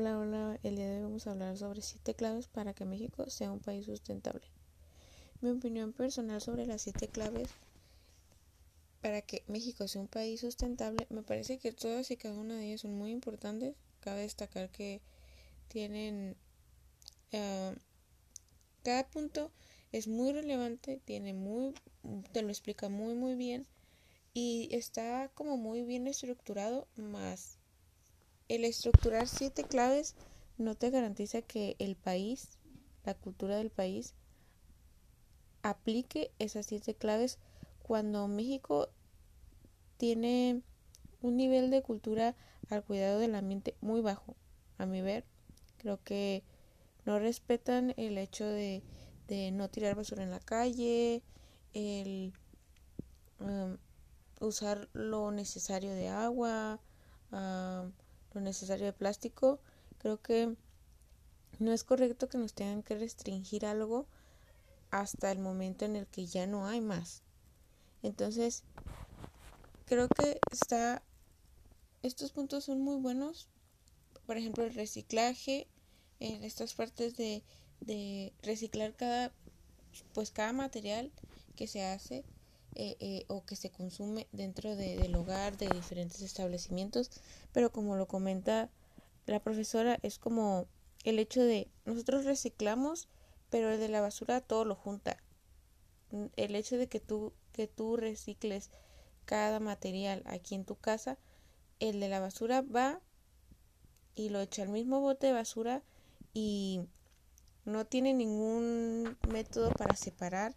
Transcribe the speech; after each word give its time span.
Hola, 0.00 0.16
hola, 0.16 0.60
el 0.62 0.76
día 0.76 0.88
de 0.88 0.98
hoy 0.98 1.02
vamos 1.02 1.26
a 1.26 1.32
hablar 1.32 1.58
sobre 1.58 1.82
siete 1.82 2.14
claves 2.14 2.46
para 2.46 2.72
que 2.72 2.84
México 2.84 3.28
sea 3.30 3.50
un 3.50 3.58
país 3.58 3.86
sustentable. 3.86 4.46
Mi 5.40 5.50
opinión 5.50 5.92
personal 5.92 6.40
sobre 6.40 6.66
las 6.66 6.82
siete 6.82 7.08
claves 7.08 7.48
para 9.02 9.22
que 9.22 9.42
México 9.48 9.88
sea 9.88 10.00
un 10.00 10.06
país 10.06 10.40
sustentable, 10.40 11.08
me 11.10 11.24
parece 11.24 11.58
que 11.58 11.72
todas 11.72 12.12
y 12.12 12.16
cada 12.16 12.38
una 12.38 12.54
de 12.54 12.66
ellas 12.66 12.82
son 12.82 12.96
muy 12.96 13.10
importantes. 13.10 13.74
Cabe 13.98 14.20
destacar 14.20 14.70
que 14.70 15.00
tienen 15.66 16.36
uh, 17.32 17.74
cada 18.84 19.10
punto 19.10 19.50
es 19.90 20.06
muy 20.06 20.32
relevante, 20.32 21.00
tiene 21.04 21.34
muy, 21.34 21.74
te 22.30 22.42
lo 22.42 22.50
explica 22.50 22.88
muy 22.88 23.16
muy 23.16 23.34
bien 23.34 23.66
y 24.32 24.68
está 24.70 25.28
como 25.34 25.56
muy 25.56 25.82
bien 25.82 26.06
estructurado, 26.06 26.86
más 26.94 27.57
el 28.48 28.64
estructurar 28.64 29.28
siete 29.28 29.64
claves 29.64 30.14
no 30.56 30.74
te 30.74 30.90
garantiza 30.90 31.42
que 31.42 31.76
el 31.78 31.96
país, 31.96 32.58
la 33.04 33.14
cultura 33.14 33.56
del 33.56 33.70
país, 33.70 34.14
aplique 35.62 36.32
esas 36.38 36.66
siete 36.66 36.94
claves 36.94 37.38
cuando 37.82 38.26
México 38.28 38.88
tiene 39.96 40.62
un 41.20 41.36
nivel 41.36 41.70
de 41.70 41.82
cultura 41.82 42.36
al 42.70 42.84
cuidado 42.84 43.18
del 43.18 43.34
ambiente 43.34 43.74
muy 43.80 44.00
bajo, 44.00 44.36
a 44.78 44.86
mi 44.86 45.02
ver. 45.02 45.24
Creo 45.78 46.02
que 46.02 46.42
no 47.04 47.18
respetan 47.18 47.94
el 47.96 48.18
hecho 48.18 48.44
de, 48.46 48.82
de 49.26 49.50
no 49.50 49.68
tirar 49.68 49.94
basura 49.94 50.22
en 50.22 50.30
la 50.30 50.40
calle, 50.40 51.22
el 51.72 52.32
um, 53.40 53.76
usar 54.40 54.88
lo 54.92 55.30
necesario 55.30 55.92
de 55.92 56.08
agua, 56.08 56.80
um, 57.32 57.92
lo 58.32 58.40
necesario 58.40 58.86
de 58.86 58.92
plástico, 58.92 59.60
creo 59.98 60.20
que 60.20 60.56
no 61.58 61.72
es 61.72 61.84
correcto 61.84 62.28
que 62.28 62.38
nos 62.38 62.54
tengan 62.54 62.82
que 62.82 62.98
restringir 62.98 63.66
algo 63.66 64.06
hasta 64.90 65.32
el 65.32 65.38
momento 65.38 65.84
en 65.84 65.96
el 65.96 66.06
que 66.06 66.26
ya 66.26 66.46
no 66.46 66.66
hay 66.66 66.80
más. 66.80 67.22
Entonces, 68.02 68.62
creo 69.86 70.08
que 70.08 70.40
está 70.52 71.02
estos 72.02 72.30
puntos 72.32 72.64
son 72.64 72.80
muy 72.80 72.96
buenos. 72.96 73.48
Por 74.26 74.36
ejemplo, 74.36 74.64
el 74.64 74.74
reciclaje 74.74 75.66
en 76.20 76.44
estas 76.44 76.74
partes 76.74 77.16
de, 77.16 77.42
de 77.80 78.32
reciclar 78.42 78.94
cada 78.94 79.32
pues 80.12 80.30
cada 80.30 80.52
material 80.52 81.10
que 81.56 81.66
se 81.66 81.84
hace 81.84 82.24
eh, 82.78 82.96
eh, 83.00 83.24
o 83.28 83.44
que 83.44 83.56
se 83.56 83.70
consume 83.70 84.28
dentro 84.32 84.76
de, 84.76 84.96
del 84.96 85.14
hogar 85.16 85.56
de 85.58 85.68
diferentes 85.68 86.22
establecimientos 86.22 87.10
pero 87.52 87.70
como 87.70 87.96
lo 87.96 88.06
comenta 88.06 88.70
la 89.26 89.40
profesora 89.40 89.98
es 90.02 90.18
como 90.18 90.66
el 91.04 91.18
hecho 91.18 91.42
de 91.42 91.68
nosotros 91.84 92.24
reciclamos 92.24 93.08
pero 93.50 93.70
el 93.70 93.80
de 93.80 93.88
la 93.88 94.00
basura 94.00 94.40
todo 94.40 94.64
lo 94.64 94.74
junta. 94.74 95.16
El 96.36 96.54
hecho 96.54 96.76
de 96.76 96.88
que 96.88 97.00
tú 97.00 97.32
que 97.52 97.66
tú 97.66 97.96
recicles 97.96 98.70
cada 99.24 99.60
material 99.60 100.22
aquí 100.26 100.54
en 100.54 100.64
tu 100.64 100.76
casa 100.76 101.18
el 101.80 102.00
de 102.00 102.08
la 102.08 102.20
basura 102.20 102.62
va 102.62 103.00
y 104.14 104.30
lo 104.30 104.40
echa 104.40 104.62
al 104.62 104.70
mismo 104.70 105.00
bote 105.00 105.28
de 105.28 105.32
basura 105.32 105.82
y 106.32 106.80
no 107.64 107.86
tiene 107.86 108.14
ningún 108.14 109.16
método 109.28 109.70
para 109.72 109.94
separar 109.96 110.56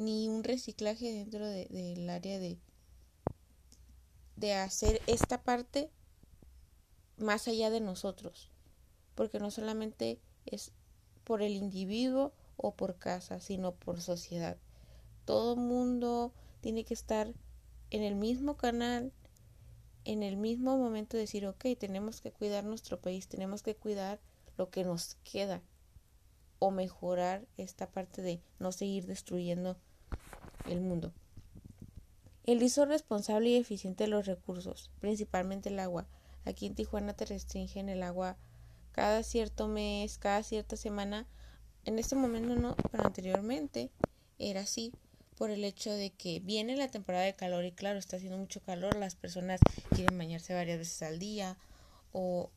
ni 0.00 0.30
un 0.30 0.44
reciclaje 0.44 1.12
dentro 1.12 1.46
de, 1.46 1.66
del 1.66 2.08
área 2.08 2.38
de, 2.38 2.58
de 4.36 4.54
hacer 4.54 5.02
esta 5.06 5.42
parte 5.42 5.90
más 7.18 7.46
allá 7.48 7.68
de 7.68 7.80
nosotros, 7.80 8.50
porque 9.14 9.38
no 9.38 9.50
solamente 9.50 10.18
es 10.46 10.72
por 11.22 11.42
el 11.42 11.52
individuo 11.52 12.32
o 12.56 12.74
por 12.74 12.96
casa, 12.96 13.40
sino 13.40 13.74
por 13.74 14.00
sociedad. 14.00 14.56
Todo 15.26 15.54
mundo 15.54 16.32
tiene 16.62 16.84
que 16.84 16.94
estar 16.94 17.34
en 17.90 18.02
el 18.02 18.14
mismo 18.14 18.56
canal, 18.56 19.12
en 20.04 20.22
el 20.22 20.38
mismo 20.38 20.78
momento 20.78 21.18
de 21.18 21.24
decir, 21.24 21.46
ok, 21.46 21.66
tenemos 21.78 22.22
que 22.22 22.32
cuidar 22.32 22.64
nuestro 22.64 22.98
país, 22.98 23.28
tenemos 23.28 23.62
que 23.62 23.76
cuidar 23.76 24.18
lo 24.56 24.70
que 24.70 24.82
nos 24.82 25.16
queda 25.16 25.62
o 26.60 26.70
mejorar 26.70 27.44
esta 27.56 27.90
parte 27.90 28.22
de 28.22 28.40
no 28.60 28.70
seguir 28.70 29.06
destruyendo 29.06 29.76
el 30.66 30.80
mundo. 30.80 31.12
El 32.44 32.62
uso 32.62 32.84
responsable 32.84 33.48
y 33.48 33.56
eficiente 33.56 34.04
de 34.04 34.08
los 34.10 34.26
recursos, 34.26 34.90
principalmente 35.00 35.70
el 35.70 35.80
agua. 35.80 36.06
Aquí 36.44 36.66
en 36.66 36.74
Tijuana 36.74 37.14
te 37.14 37.24
restringen 37.24 37.88
el 37.88 38.02
agua 38.02 38.36
cada 38.92 39.22
cierto 39.22 39.68
mes, 39.68 40.18
cada 40.18 40.42
cierta 40.42 40.76
semana. 40.76 41.26
En 41.84 41.98
este 41.98 42.14
momento 42.14 42.54
no, 42.54 42.76
pero 42.92 43.06
anteriormente 43.06 43.90
era 44.38 44.60
así 44.60 44.92
por 45.36 45.50
el 45.50 45.64
hecho 45.64 45.90
de 45.90 46.10
que 46.10 46.40
viene 46.40 46.76
la 46.76 46.88
temporada 46.88 47.24
de 47.24 47.34
calor 47.34 47.64
y 47.64 47.72
claro, 47.72 47.98
está 47.98 48.16
haciendo 48.16 48.36
mucho 48.36 48.60
calor, 48.60 48.94
las 48.96 49.16
personas 49.16 49.60
quieren 49.94 50.18
bañarse 50.18 50.52
varias 50.52 50.78
veces 50.78 51.00
al 51.02 51.18
día 51.18 51.56
o, 52.12 52.50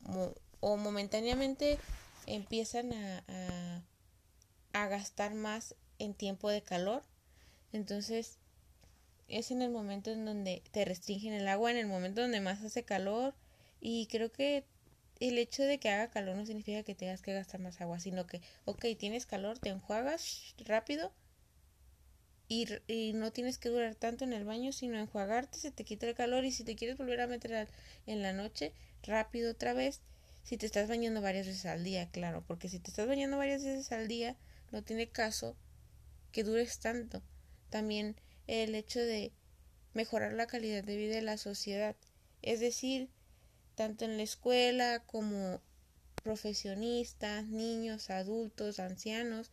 o 0.60 0.78
momentáneamente 0.78 1.80
empiezan 2.26 2.94
a, 2.94 3.24
a, 3.28 3.82
a 4.74 4.88
gastar 4.88 5.34
más 5.34 5.76
en 6.00 6.14
tiempo 6.14 6.50
de 6.50 6.62
calor. 6.62 7.04
Entonces, 7.72 8.38
es 9.28 9.52
en 9.52 9.62
el 9.62 9.72
momento 9.72 10.12
en 10.12 10.26
donde 10.26 10.62
te 10.72 10.86
restringen 10.86 11.34
el 11.34 11.48
agua, 11.48 11.72
en 11.72 11.78
el 11.78 11.88
momento 11.88 12.22
donde 12.22 12.42
más 12.42 12.62
hace 12.64 12.84
calor. 12.84 13.34
Y 13.80 14.08
creo 14.08 14.32
que 14.32 14.66
el 15.20 15.38
hecho 15.38 15.64
de 15.64 15.80
que 15.80 15.90
haga 15.90 16.10
calor 16.10 16.36
no 16.36 16.46
significa 16.46 16.84
que 16.84 16.96
tengas 16.96 17.22
que 17.22 17.34
gastar 17.34 17.62
más 17.62 17.80
agua, 17.82 18.00
sino 18.00 18.28
que, 18.28 18.42
ok, 18.66 18.86
tienes 18.98 19.26
calor, 19.26 19.60
te 19.60 19.70
enjuagas 19.70 20.56
rápido 20.66 21.14
y, 22.48 22.68
y, 22.88 23.14
no 23.14 23.32
tienes 23.32 23.58
que 23.58 23.70
durar 23.70 23.96
tanto 23.96 24.26
en 24.26 24.34
el 24.34 24.46
baño, 24.46 24.72
sino 24.72 24.98
enjuagarte, 25.00 25.58
se 25.58 25.72
te 25.72 25.84
quita 25.86 26.08
el 26.08 26.16
calor. 26.16 26.46
Y 26.46 26.52
si 26.52 26.64
te 26.64 26.76
quieres 26.76 26.98
volver 26.98 27.22
a 27.22 27.28
meter 27.28 27.68
en 28.06 28.22
la 28.22 28.34
noche, 28.34 28.74
rápido 29.04 29.52
otra 29.52 29.74
vez, 29.74 30.02
si 30.44 30.58
te 30.58 30.66
estás 30.66 30.90
bañando 30.90 31.22
varias 31.22 31.48
veces 31.48 31.66
al 31.66 31.84
día, 31.84 32.10
claro, 32.10 32.44
porque 32.46 32.70
si 32.70 32.80
te 32.80 32.92
estás 32.92 33.08
bañando 33.08 33.38
varias 33.38 33.64
veces 33.64 33.92
al 33.92 34.08
día, 34.08 34.36
no 34.74 34.84
tiene 34.84 35.08
caso 35.08 35.56
que 36.34 36.44
dures 36.44 36.80
tanto. 36.80 37.22
También 37.70 38.18
el 38.48 38.76
hecho 38.76 39.00
de 39.00 39.32
mejorar 39.94 40.34
la 40.34 40.48
calidad 40.48 40.84
de 40.84 40.98
vida 40.98 41.16
de 41.16 41.22
la 41.22 41.38
sociedad, 41.38 41.96
es 42.42 42.60
decir, 42.60 43.10
tanto 43.76 44.04
en 44.04 44.18
la 44.18 44.24
escuela 44.24 45.04
como 45.06 45.62
profesionistas, 46.24 47.46
niños, 47.46 48.10
adultos, 48.10 48.80
ancianos, 48.80 49.52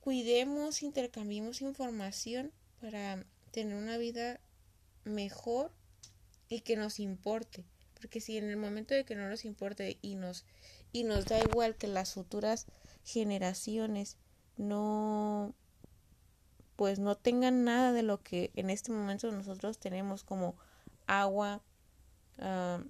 cuidemos, 0.00 0.82
intercambiemos 0.82 1.60
información 1.60 2.50
para 2.80 3.26
tener 3.50 3.76
una 3.76 3.98
vida 3.98 4.40
mejor 5.04 5.70
y 6.48 6.60
que 6.60 6.76
nos 6.76 6.98
importe, 6.98 7.66
porque 7.98 8.20
si 8.20 8.36
en 8.36 8.48
el 8.48 8.56
momento 8.56 8.94
de 8.94 9.04
que 9.04 9.14
no 9.14 9.28
nos 9.28 9.44
importe 9.44 9.98
y 10.02 10.14
nos 10.14 10.44
y 10.92 11.04
nos 11.04 11.26
da 11.26 11.38
igual 11.40 11.76
que 11.76 11.86
las 11.86 12.14
futuras 12.14 12.66
generaciones 13.04 14.16
no 14.56 15.54
pues 16.76 16.98
no 16.98 17.16
tengan 17.16 17.64
nada 17.64 17.92
de 17.92 18.02
lo 18.02 18.22
que 18.22 18.52
en 18.54 18.70
este 18.70 18.92
momento 18.92 19.30
nosotros 19.32 19.78
tenemos 19.78 20.22
como 20.22 20.54
agua, 21.08 21.60
uh, 22.38 22.84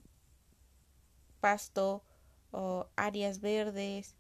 pasto, 1.41 2.03
o 2.51 2.87
áreas 2.97 3.41
verdes, 3.41 4.15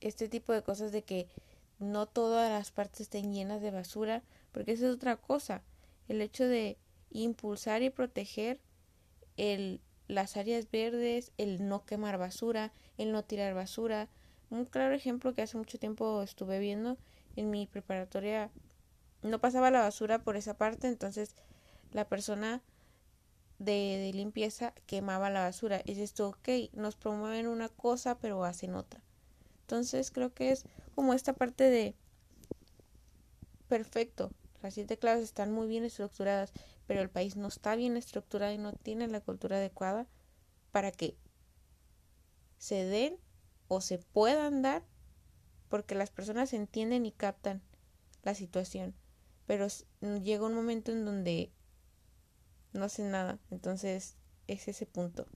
este 0.00 0.28
tipo 0.28 0.52
de 0.52 0.62
cosas 0.62 0.92
de 0.92 1.02
que 1.02 1.28
no 1.78 2.06
todas 2.06 2.50
las 2.50 2.70
partes 2.70 3.02
estén 3.02 3.32
llenas 3.32 3.60
de 3.62 3.70
basura, 3.70 4.22
porque 4.52 4.72
esa 4.72 4.86
es 4.86 4.94
otra 4.94 5.16
cosa, 5.16 5.62
el 6.08 6.20
hecho 6.20 6.46
de 6.46 6.78
impulsar 7.10 7.82
y 7.82 7.90
proteger 7.90 8.60
el, 9.36 9.80
las 10.08 10.36
áreas 10.36 10.70
verdes, 10.70 11.32
el 11.38 11.68
no 11.68 11.84
quemar 11.84 12.18
basura, 12.18 12.72
el 12.98 13.12
no 13.12 13.24
tirar 13.24 13.54
basura. 13.54 14.08
Un 14.50 14.64
claro 14.64 14.94
ejemplo 14.94 15.34
que 15.34 15.42
hace 15.42 15.56
mucho 15.56 15.78
tiempo 15.78 16.22
estuve 16.22 16.58
viendo 16.58 16.98
en 17.36 17.50
mi 17.50 17.66
preparatoria 17.66 18.50
no 19.22 19.38
pasaba 19.40 19.70
la 19.70 19.80
basura 19.80 20.18
por 20.18 20.36
esa 20.36 20.54
parte, 20.54 20.88
entonces 20.88 21.34
la 21.92 22.08
persona 22.08 22.62
de, 23.58 24.10
limpieza 24.14 24.74
quemaba 24.86 25.30
la 25.30 25.42
basura. 25.42 25.80
Y 25.84 26.00
esto, 26.00 26.28
ok, 26.28 26.48
nos 26.72 26.96
promueven 26.96 27.46
una 27.46 27.68
cosa 27.68 28.18
pero 28.18 28.44
hacen 28.44 28.74
otra. 28.74 29.02
Entonces 29.62 30.10
creo 30.10 30.34
que 30.34 30.50
es 30.50 30.64
como 30.94 31.14
esta 31.14 31.32
parte 31.32 31.64
de 31.64 31.94
perfecto. 33.68 34.30
Las 34.62 34.74
siete 34.74 34.96
claves 34.96 35.24
están 35.24 35.52
muy 35.52 35.66
bien 35.66 35.84
estructuradas, 35.84 36.52
pero 36.92 37.00
el 37.00 37.08
país 37.08 37.36
no 37.36 37.48
está 37.48 37.74
bien 37.74 37.96
estructurado 37.96 38.52
y 38.52 38.58
no 38.58 38.74
tiene 38.74 39.08
la 39.08 39.22
cultura 39.22 39.56
adecuada 39.56 40.06
para 40.72 40.92
que 40.92 41.16
se 42.58 42.84
den 42.84 43.16
o 43.66 43.80
se 43.80 43.96
puedan 43.96 44.60
dar 44.60 44.84
porque 45.70 45.94
las 45.94 46.10
personas 46.10 46.52
entienden 46.52 47.06
y 47.06 47.12
captan 47.12 47.62
la 48.24 48.34
situación, 48.34 48.94
pero 49.46 49.68
llega 50.22 50.44
un 50.44 50.52
momento 50.52 50.92
en 50.92 51.06
donde 51.06 51.50
no 52.74 52.84
hacen 52.84 53.10
nada, 53.10 53.38
entonces 53.50 54.18
es 54.46 54.68
ese 54.68 54.84
punto. 54.84 55.26